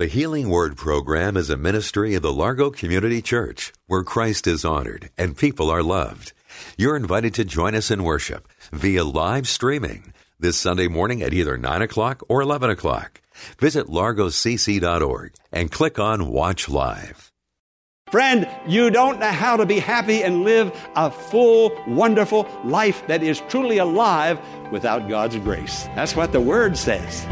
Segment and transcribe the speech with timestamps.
[0.00, 4.64] The Healing Word program is a ministry of the Largo Community Church where Christ is
[4.64, 6.32] honored and people are loved.
[6.78, 11.58] You're invited to join us in worship via live streaming this Sunday morning at either
[11.58, 13.20] 9 o'clock or 11 o'clock.
[13.58, 17.30] Visit largocc.org and click on Watch Live.
[18.10, 23.22] Friend, you don't know how to be happy and live a full, wonderful life that
[23.22, 24.40] is truly alive
[24.72, 25.82] without God's grace.
[25.94, 27.26] That's what the Word says.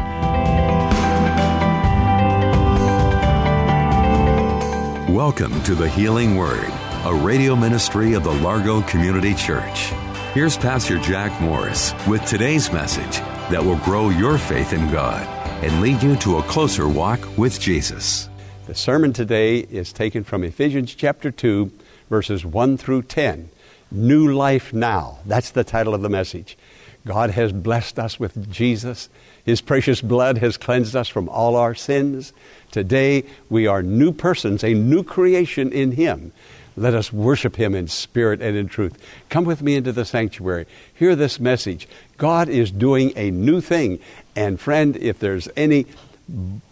[5.19, 6.71] Welcome to the Healing Word,
[7.03, 9.89] a radio ministry of the Largo Community Church.
[10.33, 13.17] Here's Pastor Jack Morris with today's message
[13.51, 15.27] that will grow your faith in God
[15.61, 18.29] and lead you to a closer walk with Jesus.
[18.67, 21.69] The sermon today is taken from Ephesians chapter 2,
[22.09, 23.49] verses 1 through 10.
[23.91, 25.19] New Life Now.
[25.25, 26.57] That's the title of the message.
[27.05, 29.09] God has blessed us with Jesus.
[29.43, 32.31] His precious blood has cleansed us from all our sins.
[32.71, 36.31] Today, we are new persons, a new creation in Him.
[36.77, 38.97] Let us worship Him in spirit and in truth.
[39.29, 40.65] Come with me into the sanctuary.
[40.93, 41.87] Hear this message.
[42.17, 43.99] God is doing a new thing.
[44.35, 45.87] And, friend, if there's any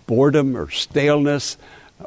[0.05, 1.57] boredom or staleness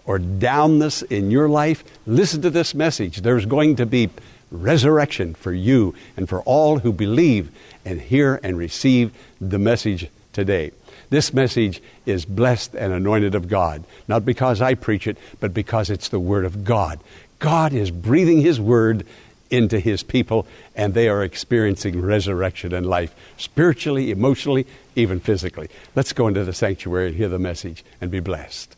[0.05, 3.19] or downness in your life, listen to this message.
[3.19, 4.09] There's going to be
[4.51, 7.51] resurrection for you and for all who believe
[7.85, 10.73] and hear and receive the message today.
[11.11, 15.91] This message is blessed and anointed of God, not because I preach it, but because
[15.91, 17.01] it's the Word of God.
[17.41, 19.05] God is breathing His Word
[19.51, 25.69] into His people, and they are experiencing resurrection and life, spiritually, emotionally, even physically.
[25.97, 28.77] Let's go into the sanctuary and hear the message and be blessed.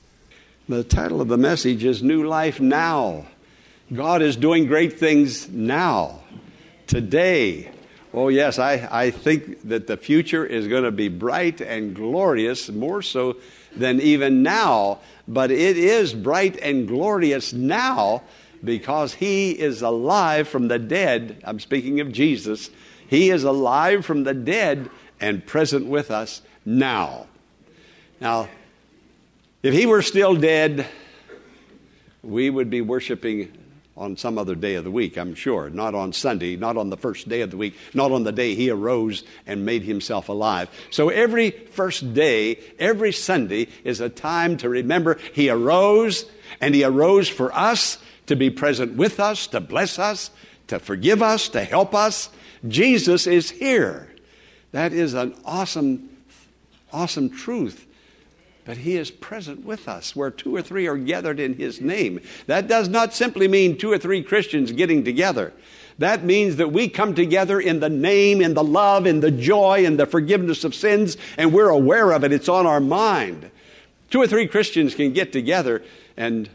[0.68, 3.26] The title of the message is New Life Now.
[3.92, 6.20] God is doing great things now,
[6.86, 7.70] today.
[8.14, 12.68] Oh, yes, I, I think that the future is going to be bright and glorious,
[12.68, 13.36] more so
[13.74, 14.98] than even now.
[15.26, 18.22] But it is bright and glorious now
[18.62, 21.40] because He is alive from the dead.
[21.44, 22.68] I'm speaking of Jesus.
[23.08, 27.28] He is alive from the dead and present with us now.
[28.20, 28.48] Now,
[29.62, 30.86] if He were still dead,
[32.22, 33.56] we would be worshiping
[33.96, 35.68] on some other day of the week, I'm sure.
[35.68, 38.54] Not on Sunday, not on the first day of the week, not on the day
[38.54, 40.70] he arose and made himself alive.
[40.90, 46.24] So every first day, every Sunday is a time to remember he arose
[46.60, 50.30] and he arose for us to be present with us, to bless us,
[50.68, 52.30] to forgive us, to help us.
[52.66, 54.08] Jesus is here.
[54.70, 56.08] That is an awesome,
[56.92, 57.86] awesome truth
[58.64, 62.20] but he is present with us where two or three are gathered in his name.
[62.46, 65.52] That does not simply mean two or three Christians getting together.
[65.98, 69.84] That means that we come together in the name, in the love, in the joy,
[69.84, 72.32] in the forgiveness of sins, and we're aware of it.
[72.32, 73.50] It's on our mind.
[74.10, 75.82] Two or three Christians can get together
[76.16, 76.48] and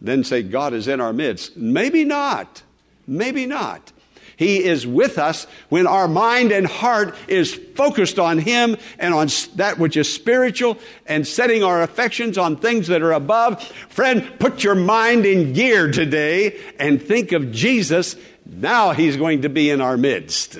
[0.00, 1.56] then say, God is in our midst.
[1.56, 2.62] Maybe not.
[3.06, 3.92] Maybe not.
[4.40, 9.28] He is with us when our mind and heart is focused on Him and on
[9.56, 13.62] that which is spiritual and setting our affections on things that are above.
[13.90, 18.16] Friend, put your mind in gear today and think of Jesus.
[18.46, 20.58] Now He's going to be in our midst.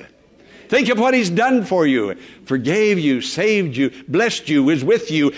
[0.67, 2.13] Think of what He's done for you.
[2.45, 5.31] Forgave you, saved you, blessed you, is with you,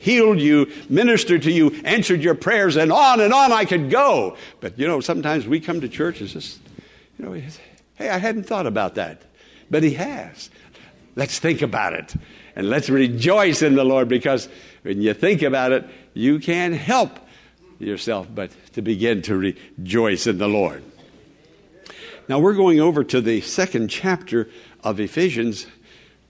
[0.00, 4.36] healed you, ministered to you, answered your prayers, and on and on I could go.
[4.60, 6.60] But you know, sometimes we come to church, it's just,
[7.18, 7.32] you know,
[7.96, 9.22] Hey, I hadn't thought about that.
[9.70, 10.50] But He has.
[11.16, 12.14] Let's think about it.
[12.54, 14.48] And let's rejoice in the Lord because
[14.82, 17.18] when you think about it, you can't help
[17.78, 20.82] yourself but to begin to rejoice in the Lord.
[22.28, 24.48] Now, we're going over to the second chapter
[24.82, 25.66] of Ephesians.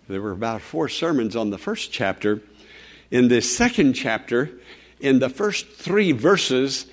[0.08, 2.42] There were about four sermons on the first chapter.
[3.10, 4.50] In the second chapter,
[5.00, 6.86] in the first three verses,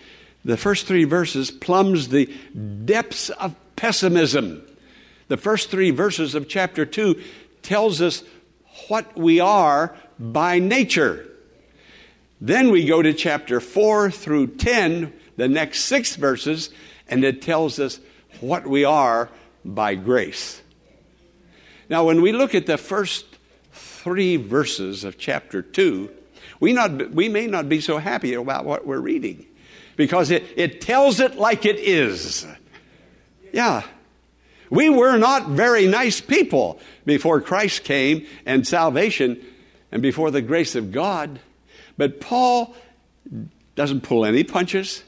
[0.46, 2.34] the first three verses plumbs the
[2.86, 4.64] depths of pessimism.
[5.28, 7.22] The first three verses of chapter 2
[7.62, 8.24] tells us
[8.88, 11.30] what we are by nature.
[12.42, 16.70] Then we go to chapter 4 through 10, the next six verses,
[17.08, 18.00] and it tells us
[18.42, 19.30] what we are
[19.64, 20.62] by grace.
[21.90, 23.26] Now, when we look at the first
[23.72, 26.10] three verses of chapter 2,
[26.60, 29.46] We, not, we may not be so happy about what we're reading
[29.98, 32.48] because it, it tells it like it is.
[33.54, 33.84] Yeah.
[34.70, 39.46] We were not very nice people before Christ came and salvation
[39.92, 41.40] and before the grace of God.
[41.96, 42.76] But Paul
[43.76, 45.04] doesn't pull any punches.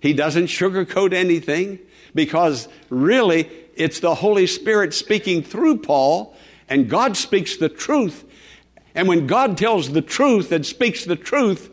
[0.00, 1.78] He doesn't sugarcoat anything
[2.14, 6.34] because really it's the Holy Spirit speaking through Paul,
[6.68, 8.24] and God speaks the truth.
[8.94, 11.70] And when God tells the truth and speaks the truth,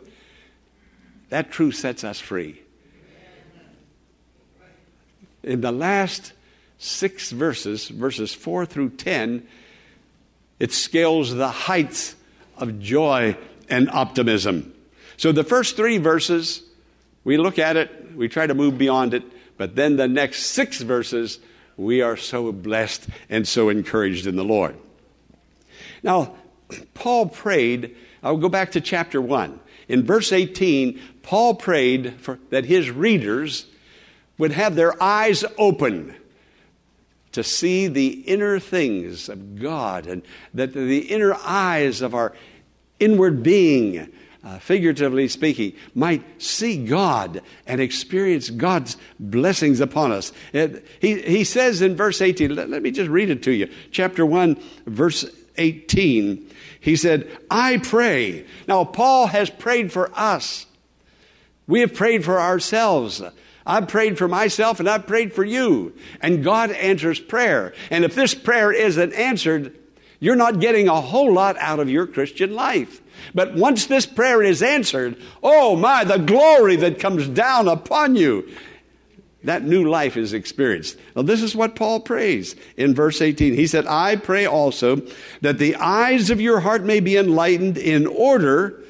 [1.30, 2.62] that truth sets us free.
[5.46, 6.32] In the last
[6.76, 9.46] six verses, verses 4 through 10,
[10.58, 12.16] it scales the heights
[12.58, 13.36] of joy
[13.68, 14.74] and optimism.
[15.16, 16.62] So the first three verses,
[17.22, 19.22] we look at it, we try to move beyond it,
[19.56, 21.38] but then the next six verses,
[21.76, 24.74] we are so blessed and so encouraged in the Lord.
[26.02, 26.34] Now,
[26.94, 29.60] Paul prayed, I'll go back to chapter 1.
[29.88, 33.66] In verse 18, Paul prayed for, that his readers
[34.38, 36.14] would have their eyes open
[37.32, 40.22] to see the inner things of God and
[40.54, 42.32] that the inner eyes of our
[42.98, 44.10] inward being,
[44.42, 50.32] uh, figuratively speaking, might see God and experience God's blessings upon us.
[50.52, 53.70] It, he, he says in verse 18, let, let me just read it to you.
[53.90, 55.26] Chapter 1, verse
[55.58, 56.50] 18.
[56.80, 58.46] He said, I pray.
[58.68, 60.66] Now, Paul has prayed for us.
[61.66, 63.22] We have prayed for ourselves.
[63.66, 65.92] I've prayed for myself and I've prayed for you.
[66.20, 67.74] And God answers prayer.
[67.90, 69.76] And if this prayer isn't answered,
[70.20, 73.02] you're not getting a whole lot out of your Christian life.
[73.34, 78.48] But once this prayer is answered, oh my, the glory that comes down upon you.
[79.44, 80.98] That new life is experienced.
[81.14, 83.54] Now, this is what Paul prays in verse 18.
[83.54, 85.02] He said, I pray also
[85.40, 88.82] that the eyes of your heart may be enlightened in order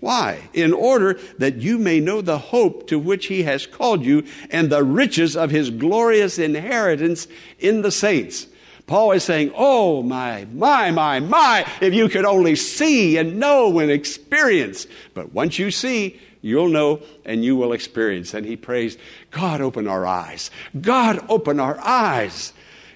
[0.00, 0.40] why?
[0.52, 4.70] In order that you may know the hope to which he has called you and
[4.70, 7.26] the riches of his glorious inheritance
[7.58, 8.46] in the saints.
[8.86, 13.78] Paul is saying, Oh, my, my, my, my, if you could only see and know
[13.78, 14.86] and experience.
[15.14, 18.34] But once you see, you'll know and you will experience.
[18.34, 18.96] And he prays,
[19.30, 20.50] God, open our eyes.
[20.80, 22.52] God, open our eyes.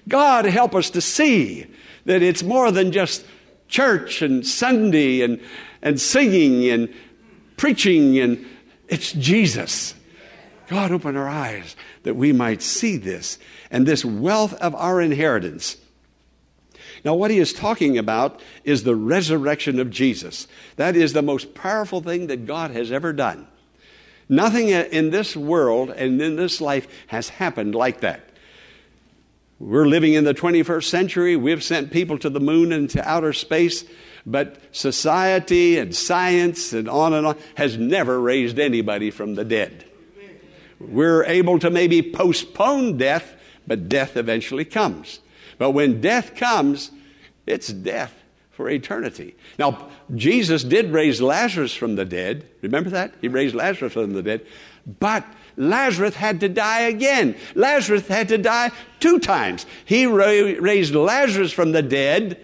[0.07, 1.65] God, help us to see
[2.05, 3.25] that it's more than just
[3.71, 5.41] church and Sunday and
[5.81, 6.93] and singing and
[7.57, 8.45] preaching, and
[8.87, 9.93] it's Jesus.
[10.67, 13.37] God, open our eyes that we might see this
[13.69, 15.77] and this wealth of our inheritance.
[17.03, 20.47] Now, what he is talking about is the resurrection of Jesus.
[20.75, 23.47] That is the most powerful thing that God has ever done.
[24.29, 28.30] Nothing in this world and in this life has happened like that.
[29.61, 31.35] We're living in the 21st century.
[31.35, 33.85] We've sent people to the moon and to outer space.
[34.25, 39.85] But society and science and on and on has never raised anybody from the dead.
[40.79, 43.35] We're able to maybe postpone death,
[43.67, 45.19] but death eventually comes.
[45.59, 46.89] But when death comes,
[47.45, 48.15] it's death
[48.61, 49.35] for eternity.
[49.57, 52.47] Now, Jesus did raise Lazarus from the dead.
[52.61, 53.11] Remember that?
[53.19, 54.45] He raised Lazarus from the dead.
[54.99, 55.25] But
[55.57, 57.35] Lazarus had to die again.
[57.55, 58.69] Lazarus had to die
[58.99, 59.65] two times.
[59.83, 62.39] He raised Lazarus from the dead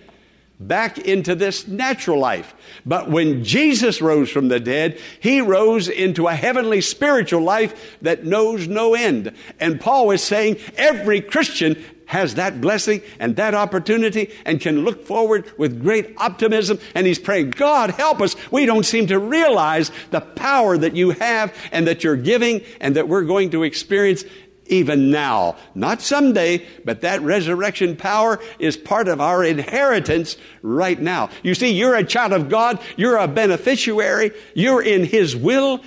[0.60, 2.56] back into this natural life.
[2.84, 8.26] But when Jesus rose from the dead, he rose into a heavenly spiritual life that
[8.26, 9.33] knows no end.
[9.59, 11.76] And Paul is saying every Christian
[12.07, 16.80] has that blessing and that opportunity and can look forward with great optimism.
[16.95, 18.35] And he's praying, God, help us.
[18.52, 22.95] We don't seem to realize the power that you have and that you're giving and
[22.95, 24.23] that we're going to experience
[24.69, 25.56] even now.
[25.76, 31.30] Not someday, but that resurrection power is part of our inheritance right now.
[31.44, 35.81] You see, you're a child of God, you're a beneficiary, you're in His will.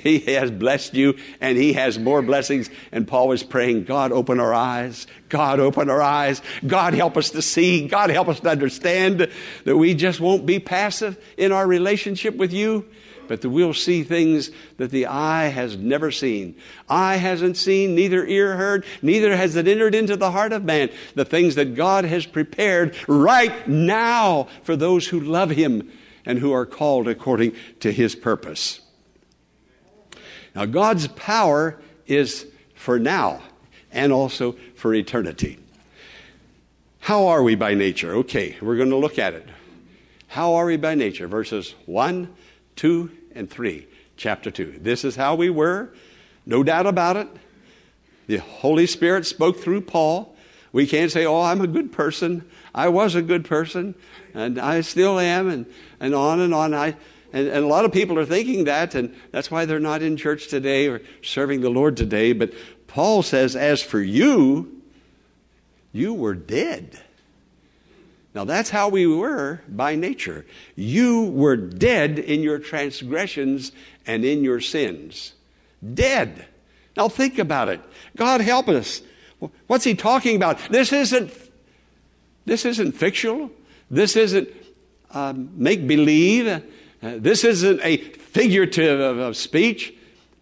[0.10, 2.70] He has blessed you and He has more blessings.
[2.90, 5.06] And Paul was praying, God, open our eyes.
[5.28, 6.40] God, open our eyes.
[6.66, 7.86] God, help us to see.
[7.86, 9.30] God, help us to understand
[9.64, 12.86] that we just won't be passive in our relationship with you
[13.28, 16.56] but that we'll see things that the eye has never seen.
[16.88, 20.90] Eye hasn't seen, neither ear heard, neither has it entered into the heart of man.
[21.14, 25.92] The things that God has prepared right now for those who love Him
[26.26, 28.79] and who are called according to His purpose.
[30.54, 33.42] Now, God's power is for now
[33.92, 35.58] and also for eternity.
[37.00, 38.14] How are we by nature?
[38.16, 39.48] Okay, we're going to look at it.
[40.28, 41.26] How are we by nature?
[41.26, 42.32] Verses 1,
[42.76, 44.78] 2, and 3, chapter 2.
[44.80, 45.90] This is how we were,
[46.46, 47.28] no doubt about it.
[48.26, 50.36] The Holy Spirit spoke through Paul.
[50.72, 52.48] We can't say, oh, I'm a good person.
[52.72, 53.96] I was a good person,
[54.34, 55.66] and I still am, and,
[55.98, 56.74] and on and on.
[56.74, 56.96] I,
[57.32, 60.16] and, and a lot of people are thinking that, and that's why they're not in
[60.16, 62.32] church today or serving the Lord today.
[62.32, 62.52] But
[62.86, 64.82] Paul says, as for you,
[65.92, 67.00] you were dead.
[68.34, 70.46] Now, that's how we were by nature.
[70.76, 73.72] You were dead in your transgressions
[74.06, 75.32] and in your sins.
[75.94, 76.46] Dead.
[76.96, 77.80] Now, think about it.
[78.16, 79.02] God help us.
[79.66, 80.58] What's he talking about?
[80.70, 81.32] This isn't,
[82.44, 83.50] this isn't fictional.
[83.90, 84.48] This isn't
[85.12, 86.62] um, make believe.
[87.02, 89.94] Uh, this isn't a figurative of, speech.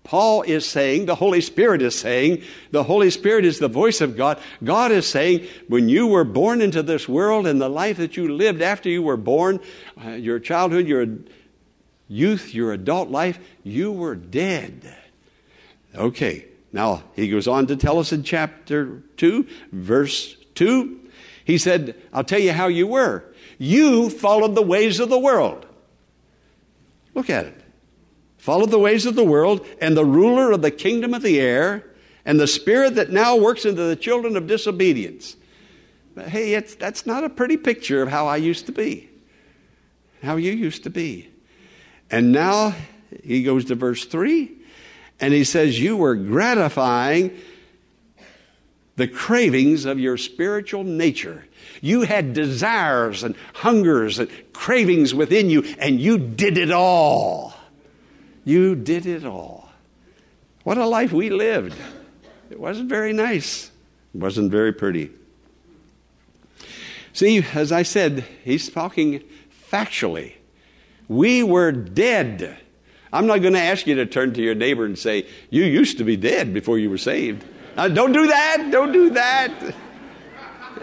[0.03, 4.17] Paul is saying, the Holy Spirit is saying, the Holy Spirit is the voice of
[4.17, 4.41] God.
[4.65, 8.35] God is saying, when you were born into this world and the life that you
[8.35, 9.61] lived after you were born,
[10.03, 11.07] uh, your childhood, your
[12.09, 14.97] youth, your adult life, you were dead.
[15.95, 21.01] Okay, now he goes on to tell us in chapter 2, verse 2.
[21.45, 23.25] He said, I'll tell you how you were.
[23.59, 25.67] You followed the ways of the world.
[27.19, 27.61] Look at it
[28.37, 31.85] Follow the ways of the world, and the ruler of the kingdom of the air,
[32.25, 35.37] and the spirit that now works into the children of disobedience.
[36.15, 39.11] But hey, that's not a pretty picture of how I used to be,
[40.23, 41.29] how you used to be.
[42.09, 42.77] And now
[43.25, 44.51] he goes to verse 3,
[45.19, 47.37] and he says, You were gratifying
[48.95, 51.45] the cravings of your spiritual nature.
[51.81, 57.55] You had desires and hungers and cravings within you, and you did it all.
[58.45, 59.69] You did it all.
[60.65, 61.77] What a life we lived.
[62.51, 63.71] It wasn't very nice,
[64.15, 65.11] it wasn't very pretty.
[67.13, 69.25] See, as I said, he's talking
[69.73, 70.35] factually.
[71.09, 72.59] We were dead.
[73.13, 75.99] I'm not going to ask you to turn to your neighbor and say, You used
[75.99, 77.45] to be dead before you were saved.
[77.77, 78.69] Now, don't do that.
[78.71, 79.75] Don't do that.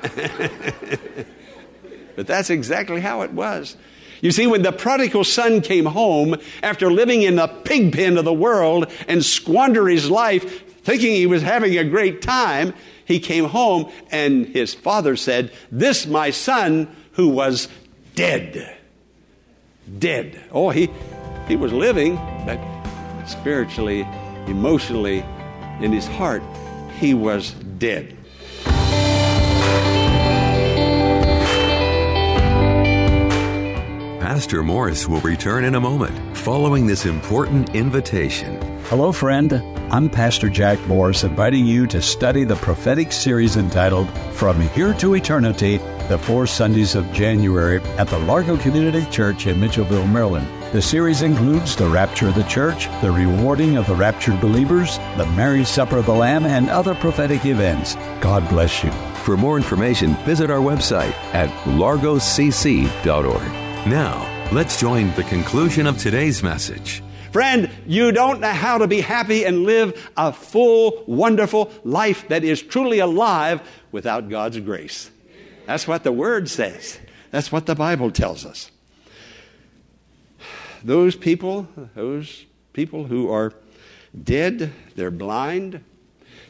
[2.16, 3.76] but that's exactly how it was.
[4.22, 8.26] You see, when the prodigal son came home after living in the pig pen of
[8.26, 12.74] the world and squander his life thinking he was having a great time,
[13.06, 17.68] he came home and his father said, This my son who was
[18.16, 18.78] dead.
[20.00, 20.44] Dead.
[20.52, 20.90] Oh, he,
[21.48, 22.60] he was living, but
[23.28, 24.08] spiritually,
[24.48, 25.24] emotionally,
[25.82, 26.42] in his heart,
[27.00, 28.15] he was dead.
[34.36, 38.60] Pastor Morris will return in a moment following this important invitation.
[38.88, 39.54] Hello, friend.
[39.94, 45.16] I'm Pastor Jack Morris, inviting you to study the prophetic series entitled From Here to
[45.16, 45.78] Eternity
[46.10, 50.48] the four Sundays of January at the Largo Community Church in Mitchellville, Maryland.
[50.74, 55.32] The series includes the rapture of the church, the rewarding of the raptured believers, the
[55.38, 57.96] marriage supper of the Lamb, and other prophetic events.
[58.20, 58.92] God bless you.
[59.24, 61.50] For more information, visit our website at
[61.80, 63.65] largocc.org.
[63.86, 67.04] Now, let's join the conclusion of today's message.
[67.32, 72.44] Friend, you don't know how to be happy and live a full, wonderful life that
[72.44, 73.62] is truly alive
[73.92, 75.12] without God's grace.
[75.68, 76.98] That's what the Word says.
[77.30, 78.72] That's what the Bible tells us.
[80.84, 83.54] Those people, those people who are
[84.24, 85.84] dead, they're blind.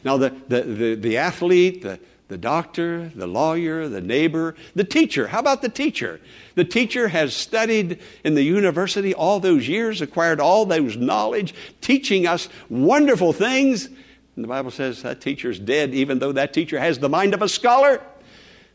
[0.04, 5.28] Now, the, the, the, the athlete, the, the doctor, the lawyer, the neighbor, the teacher.
[5.28, 6.20] How about the teacher?
[6.56, 12.26] The teacher has studied in the university all those years, acquired all those knowledge, teaching
[12.26, 13.86] us wonderful things.
[13.86, 17.42] And the Bible says that teacher's dead, even though that teacher has the mind of
[17.42, 18.02] a scholar.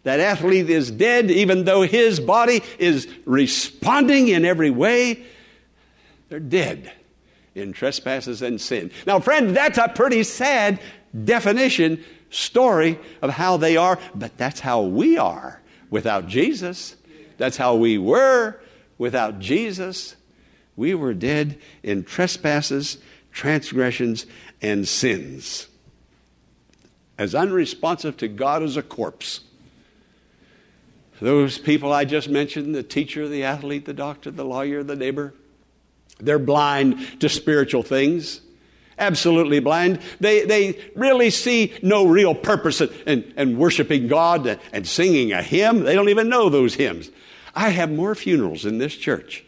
[0.04, 5.24] That athlete is dead, even though his body is responding in every way.
[6.30, 6.92] They're dead
[7.54, 8.92] in trespasses and sin.
[9.06, 10.80] Now, friend, that's a pretty sad
[11.26, 15.62] definition story of how they are, but that's how we are
[15.92, 16.96] without Jesus.
[17.38, 18.60] That's how we were
[18.98, 20.16] without Jesus.
[20.76, 22.98] We were dead in trespasses,
[23.32, 24.26] transgressions,
[24.62, 25.68] and sins.
[27.20, 29.42] As unresponsive to God as a corpse.
[31.20, 35.36] Those people I just mentioned the teacher, the athlete, the doctor, the lawyer, the neighbor
[36.22, 38.42] they're blind to spiritual things
[39.02, 40.00] absolutely blind.
[40.20, 45.42] They, they really see no real purpose in, in, in worshiping God and, singing a
[45.42, 45.84] hymn.
[45.84, 47.10] They don't even know those hymns.
[47.54, 49.44] I have more funerals in this church.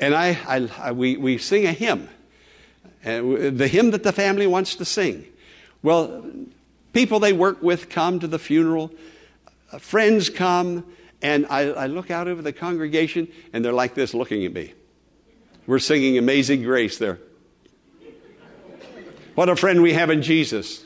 [0.00, 2.08] And I, I, I we, we sing a hymn,
[3.02, 5.24] the hymn that the family wants to sing.
[5.82, 6.24] Well,
[6.92, 8.90] people they work with come to the funeral,
[9.72, 10.84] uh, friends come,
[11.20, 14.72] and I, I look out over the congregation, and they're like this looking at me.
[15.66, 17.18] We're singing Amazing Grace there.
[19.38, 20.84] What a friend we have in Jesus.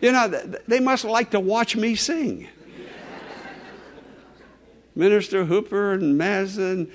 [0.00, 0.26] You know,
[0.66, 2.48] they must like to watch me sing.
[4.96, 6.92] Minister Hooper and Mazza and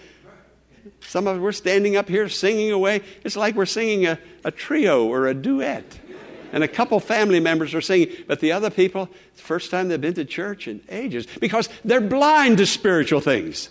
[1.00, 3.01] some of us, we're standing up here singing away.
[3.24, 5.86] It's like we're singing a, a trio or a duet.
[6.51, 9.88] And a couple family members are singing, but the other people, it's the first time
[9.88, 13.69] they've been to church in ages because they're blind to spiritual things.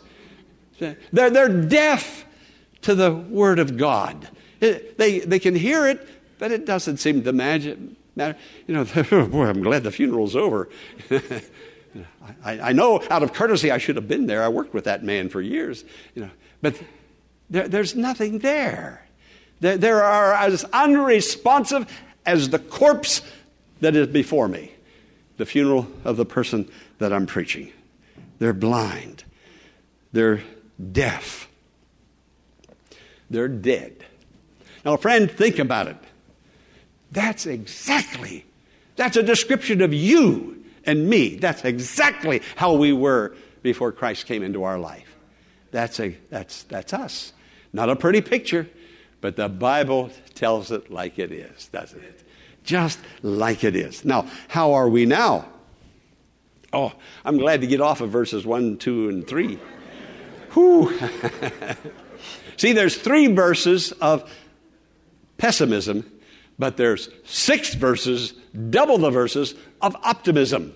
[0.78, 0.96] They're,
[1.28, 2.24] they're deaf
[2.80, 4.30] to the Word of God.
[4.62, 6.08] It, they, they can hear it,
[6.42, 7.76] but it doesn't seem to matter.
[8.16, 8.34] You
[8.66, 8.84] know,
[9.28, 10.68] boy, I'm glad the funeral's over.
[12.44, 14.42] I, I, know out of courtesy I should have been there.
[14.42, 15.84] I worked with that man for years.
[16.16, 16.30] You know,
[16.61, 16.82] but
[17.49, 19.06] there, there's nothing there.
[19.61, 19.78] there.
[19.78, 21.87] There are as unresponsive
[22.26, 23.22] as the corpse
[23.78, 24.72] that is before me,
[25.37, 26.68] the funeral of the person
[26.99, 27.72] that I'm preaching.
[28.40, 29.22] They're blind.
[30.11, 30.42] They're
[30.90, 31.49] deaf.
[33.30, 34.04] They're dead.
[34.84, 35.99] Now, friend, think about it.
[37.12, 38.45] That's exactly,
[38.97, 41.37] that's a description of you and me.
[41.37, 45.14] That's exactly how we were before Christ came into our life.
[45.71, 47.33] That's, a, that's, that's us.
[47.73, 48.69] Not a pretty picture,
[49.21, 52.25] but the Bible tells it like it is, doesn't it?
[52.64, 54.04] Just like it is.
[54.04, 55.47] Now, how are we now?
[56.73, 56.92] Oh,
[57.25, 59.59] I'm glad to get off of verses 1, 2, and 3.
[60.52, 60.99] Whew.
[62.57, 64.31] See, there's three verses of
[65.38, 66.11] pessimism,
[66.62, 68.35] but there's six verses,
[68.71, 70.73] double the verses of optimism.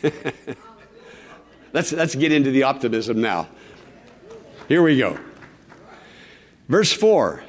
[1.72, 3.48] let's, let's get into the optimism now.
[4.68, 5.18] Here we go.
[6.68, 7.42] Verse 4,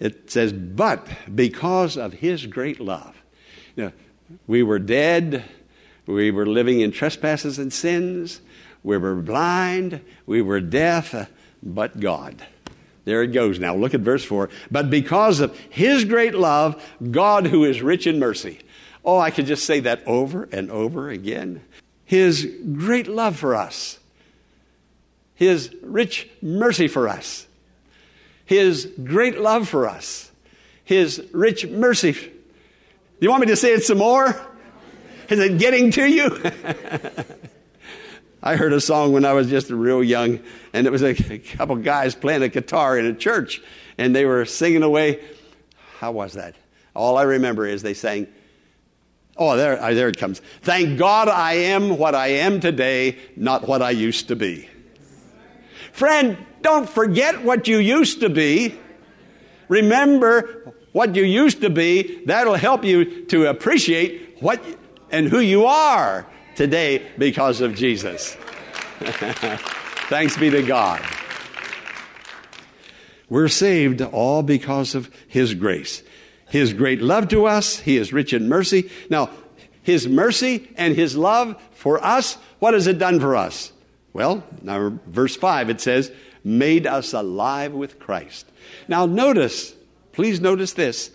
[0.00, 3.14] it says, But because of his great love.
[3.76, 3.92] You know,
[4.48, 5.44] we were dead,
[6.06, 8.40] we were living in trespasses and sins,
[8.82, 11.14] we were blind, we were deaf,
[11.62, 12.44] but God.
[13.04, 13.74] There it goes now.
[13.74, 14.50] Look at verse 4.
[14.70, 18.58] But because of his great love, God who is rich in mercy.
[19.04, 21.62] Oh, I could just say that over and over again.
[22.04, 23.98] His great love for us,
[25.34, 27.46] his rich mercy for us
[28.50, 30.28] his great love for us,
[30.82, 32.14] His rich mercy.
[32.14, 32.30] Do
[33.20, 34.44] you want me to say it some more?
[35.28, 36.36] Is it getting to you?
[38.42, 40.40] I heard a song when I was just real young,
[40.72, 43.60] and it was a, couple guys playing a guitar in a church,
[43.98, 45.22] and they were singing away.
[45.98, 46.54] How was that?
[46.94, 48.26] All I remember is they sang,
[49.36, 50.40] Oh, there, there it comes.
[50.62, 54.68] Thank God I am what I am today, not what I used to be.
[55.92, 58.78] Friend, don't forget what you used to be.
[59.68, 62.22] Remember what you used to be.
[62.26, 64.62] That'll help you to appreciate what
[65.10, 66.26] and who you are
[66.60, 68.34] today because of Jesus.
[70.10, 71.02] Thanks be to God.
[73.30, 76.02] We're saved all because of His grace.
[76.50, 78.90] His great love to us, He is rich in mercy.
[79.08, 79.30] Now,
[79.82, 83.72] His mercy and His love for us, what has it done for us?
[84.12, 86.12] Well, now, verse 5, it says,
[86.44, 88.44] made us alive with Christ.
[88.86, 89.74] Now, notice,
[90.12, 91.10] please notice this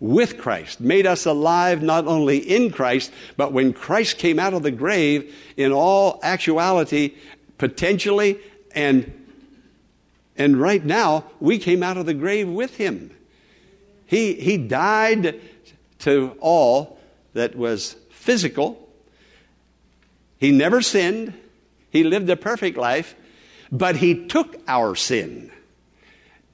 [0.00, 4.62] with Christ, made us alive not only in Christ, but when Christ came out of
[4.62, 7.14] the grave, in all actuality,
[7.58, 8.38] potentially,
[8.74, 9.12] and,
[10.36, 13.10] and right now, we came out of the grave with him.
[14.06, 15.40] He, he died
[16.00, 16.98] to all
[17.32, 18.88] that was physical.
[20.38, 21.32] He never sinned.
[21.90, 23.14] He lived a perfect life.
[23.72, 25.50] But he took our sin.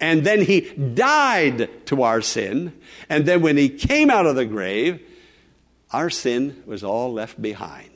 [0.01, 2.73] And then he died to our sin.
[3.09, 5.01] And then when he came out of the grave,
[5.93, 7.91] our sin was all left behind.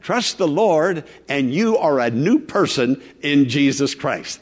[0.00, 4.40] Trust the Lord, and you are a new person in Jesus Christ.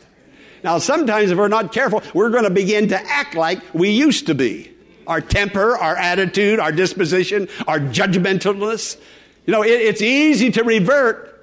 [0.63, 4.27] Now, sometimes if we're not careful, we're going to begin to act like we used
[4.27, 4.71] to be.
[5.07, 8.97] Our temper, our attitude, our disposition, our judgmentalness.
[9.47, 11.36] You know, it, it's easy to revert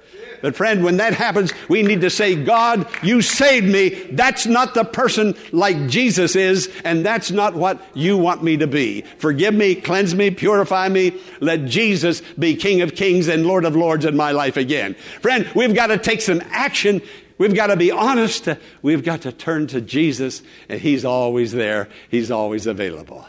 [0.44, 3.88] but friend, when that happens, we need to say, God, you saved me.
[4.10, 8.66] That's not the person like Jesus is, and that's not what you want me to
[8.66, 9.06] be.
[9.16, 11.18] Forgive me, cleanse me, purify me.
[11.40, 14.96] Let Jesus be King of Kings and Lord of Lords in my life again.
[15.22, 17.00] Friend, we've got to take some action
[17.36, 18.48] We've got to be honest.
[18.80, 21.88] We've got to turn to Jesus, and He's always there.
[22.08, 23.26] He's always available.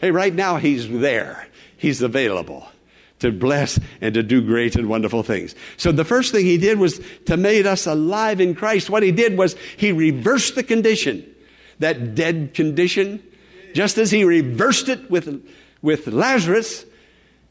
[0.00, 1.48] Hey, right now, He's there.
[1.76, 2.66] He's available
[3.20, 5.54] to bless and to do great and wonderful things.
[5.76, 8.90] So the first thing he did was to make us alive in Christ.
[8.90, 11.24] What he did was he reversed the condition,
[11.78, 13.22] that dead condition,
[13.72, 15.46] just as he reversed it with,
[15.80, 16.84] with Lazarus.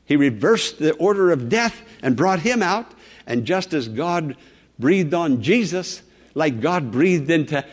[0.05, 2.91] He reversed the order of death and brought him out.
[3.25, 4.35] And just as God
[4.77, 6.01] breathed on Jesus,
[6.35, 7.65] like God breathed into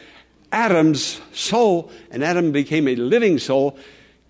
[0.53, 3.77] Adam's soul, and Adam became a living soul,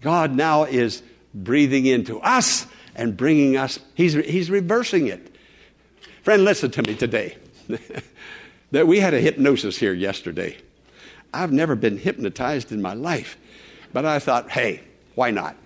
[0.00, 1.02] God now is
[1.34, 2.66] breathing into us
[3.00, 5.34] and bringing us, he's, he's reversing it.
[6.22, 7.34] Friend, listen to me today.
[8.72, 10.58] that we had a hypnosis here yesterday.
[11.32, 13.38] I've never been hypnotized in my life,
[13.94, 14.82] but I thought, hey,
[15.14, 15.56] why not?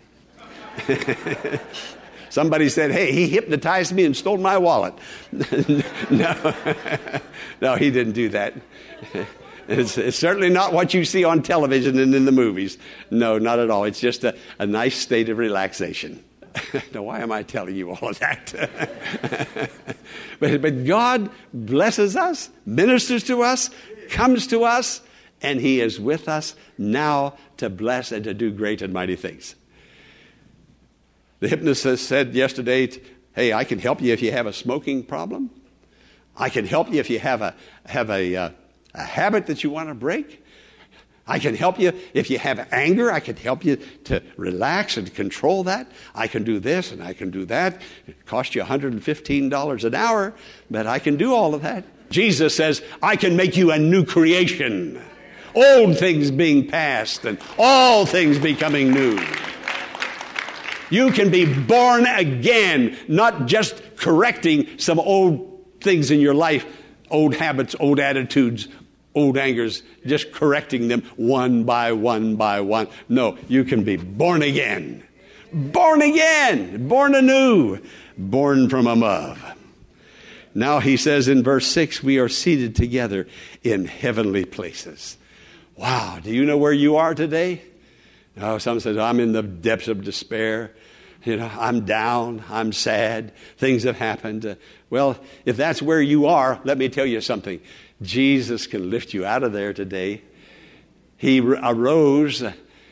[2.30, 4.94] Somebody said, hey, he hypnotized me and stole my wallet.
[6.10, 6.54] no,
[7.60, 8.54] no, he didn't do that.
[9.66, 12.78] It's, it's, certainly not what you see on television and in the movies.
[13.10, 13.84] No, not at all.
[13.84, 16.22] It's just a, a nice state of relaxation.
[16.94, 18.52] now, why am I telling you all of that?
[20.40, 23.70] but, but God blesses us, ministers to us,
[24.10, 25.00] comes to us,
[25.42, 29.54] and He is with us now to bless and to do great and mighty things.
[31.40, 32.90] The hypnotist said yesterday,
[33.34, 35.50] Hey, I can help you if you have a smoking problem.
[36.36, 37.54] I can help you if you have a,
[37.86, 38.50] have a, uh,
[38.94, 40.44] a habit that you want to break.
[41.26, 43.10] I can help you if you have anger.
[43.10, 45.90] I can help you to relax and control that.
[46.14, 47.80] I can do this and I can do that.
[48.06, 50.34] It costs you $115 an hour,
[50.70, 51.84] but I can do all of that.
[52.10, 55.02] Jesus says, I can make you a new creation.
[55.54, 59.18] Old things being past and all things becoming new.
[60.90, 66.66] You can be born again, not just correcting some old things in your life,
[67.10, 68.68] old habits, old attitudes,
[69.14, 72.88] old angers, just correcting them one by one by one.
[73.08, 75.04] No, you can be born again.
[75.52, 77.78] Born again, born anew,
[78.18, 79.40] born from above.
[80.54, 83.26] Now he says in verse 6, we are seated together
[83.62, 85.16] in heavenly places.
[85.76, 87.62] Wow, do you know where you are today?
[88.36, 90.72] No, some says, I'm in the depths of despair.
[91.24, 94.44] You know, I'm down, I'm sad, things have happened.
[94.44, 94.54] Uh,
[94.90, 97.60] well, if that's where you are, let me tell you something.
[98.02, 100.22] Jesus can lift you out of there today.
[101.16, 102.42] He arose.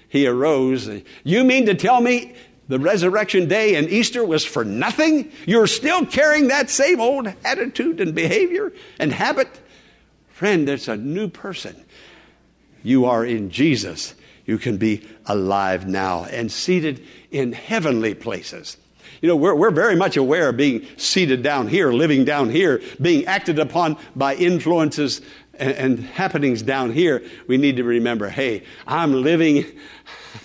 [0.09, 0.91] He arose.
[1.25, 2.35] You mean to tell me
[2.69, 5.33] the resurrection day and Easter was for nothing?
[5.47, 9.49] You're still carrying that same old attitude and behavior and habit?
[10.29, 11.85] Friend, there's a new person.
[12.83, 14.15] You are in Jesus.
[14.45, 18.77] You can be alive now and seated in heavenly places.
[19.22, 22.82] You know, we're, we're very much aware of being seated down here, living down here,
[23.00, 25.20] being acted upon by influences
[25.54, 27.22] and, and happenings down here.
[27.46, 29.64] We need to remember, hey, I'm living,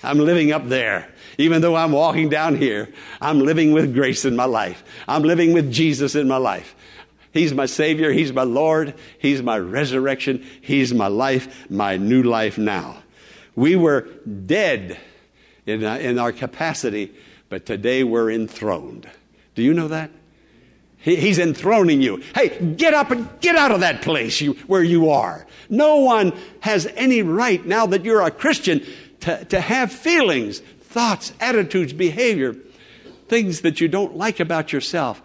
[0.04, 1.12] I'm living up there.
[1.40, 4.84] Even though I'm walking down here, I'm living with grace in my life.
[5.08, 6.76] I'm living with Jesus in my life.
[7.32, 8.12] He's my Savior.
[8.12, 8.94] He's my Lord.
[9.18, 10.46] He's my resurrection.
[10.62, 12.98] He's my life, my new life now.
[13.56, 14.02] We were
[14.46, 15.00] dead
[15.66, 17.16] in, uh, in our capacity
[17.50, 19.10] but today we're enthroned.
[19.56, 20.12] Do you know that?
[20.98, 22.24] He, he's enthroning you.
[22.36, 25.46] Hey, get up and get out of that place you, where you are.
[25.70, 28.86] No one has any right now that you're a Christian
[29.22, 32.56] to, to have feelings, thoughts, attitudes, behavior,
[33.28, 35.22] things that you don't like about yourself.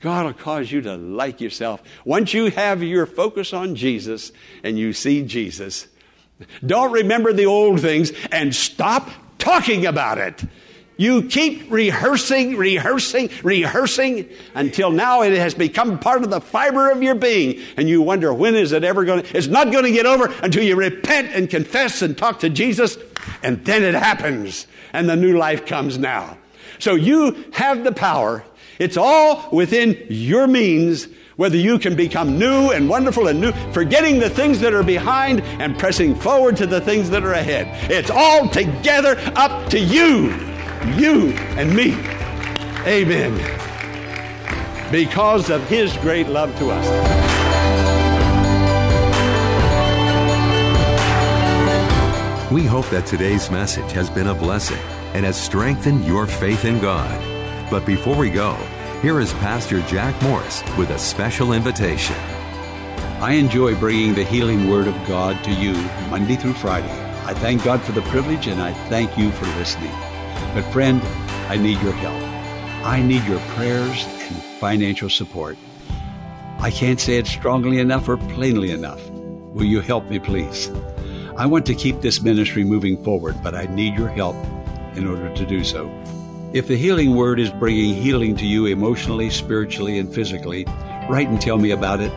[0.00, 1.82] God will cause you to like yourself.
[2.04, 5.88] Once you have your focus on Jesus and you see Jesus,
[6.64, 10.44] don't remember the old things and stop talking about it.
[10.96, 17.02] You keep rehearsing, rehearsing, rehearsing until now it has become part of the fiber of
[17.02, 17.60] your being.
[17.76, 19.36] And you wonder, when is it ever going to?
[19.36, 22.96] It's not going to get over until you repent and confess and talk to Jesus.
[23.42, 24.66] And then it happens.
[24.94, 26.38] And the new life comes now.
[26.78, 28.42] So you have the power.
[28.78, 34.18] It's all within your means whether you can become new and wonderful and new, forgetting
[34.18, 37.68] the things that are behind and pressing forward to the things that are ahead.
[37.90, 40.55] It's all together up to you
[40.98, 41.94] you and me.
[42.86, 43.34] Amen.
[44.92, 47.26] Because of his great love to us.
[52.50, 54.78] We hope that today's message has been a blessing
[55.14, 57.20] and has strengthened your faith in God.
[57.70, 58.54] But before we go,
[59.02, 62.16] here is Pastor Jack Morris with a special invitation.
[63.20, 65.72] I enjoy bringing the healing word of God to you
[66.08, 66.92] Monday through Friday.
[67.24, 69.90] I thank God for the privilege and I thank you for listening.
[70.54, 71.00] But, friend,
[71.48, 72.22] I need your help.
[72.84, 75.56] I need your prayers and financial support.
[76.58, 79.10] I can't say it strongly enough or plainly enough.
[79.10, 80.70] Will you help me, please?
[81.36, 84.36] I want to keep this ministry moving forward, but I need your help
[84.94, 85.90] in order to do so.
[86.52, 90.64] If the healing word is bringing healing to you emotionally, spiritually, and physically,
[91.10, 92.12] write and tell me about it.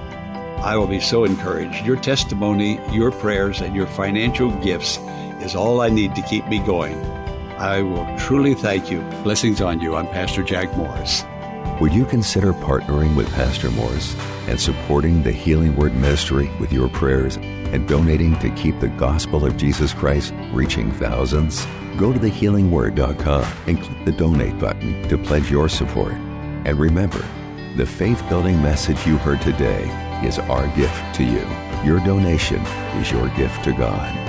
[0.63, 1.85] I will be so encouraged.
[1.85, 4.97] Your testimony, your prayers, and your financial gifts
[5.41, 6.97] is all I need to keep me going.
[7.59, 9.01] I will truly thank you.
[9.21, 9.93] Blessings on you.
[9.93, 11.25] I'm Pastor Jack Morris.
[11.81, 14.15] Would you consider partnering with Pastor Morris
[14.47, 19.45] and supporting the Healing Word Ministry with your prayers and donating to keep the gospel
[19.45, 21.65] of Jesus Christ reaching thousands?
[21.97, 26.13] Go to thehealingword.com and click the donate button to pledge your support.
[26.13, 27.25] And remember,
[27.75, 29.83] the faith building message you heard today
[30.25, 31.45] is our gift to you.
[31.83, 32.61] Your donation
[33.01, 34.28] is your gift to God.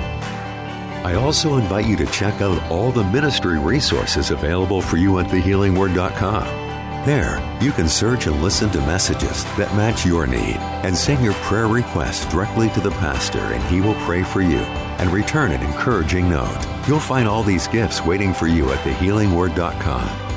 [1.03, 5.27] I also invite you to check out all the ministry resources available for you at
[5.27, 6.71] thehealingword.com.
[7.05, 11.33] There, you can search and listen to messages that match your need and send your
[11.33, 14.59] prayer requests directly to the pastor, and he will pray for you
[14.99, 16.63] and return an encouraging note.
[16.87, 20.31] You'll find all these gifts waiting for you at thehealingword.com.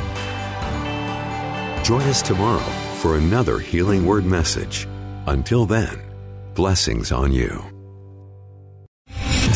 [1.84, 2.70] Join us tomorrow
[3.02, 4.88] for another Healing Word message.
[5.26, 6.00] Until then,
[6.54, 7.73] blessings on you.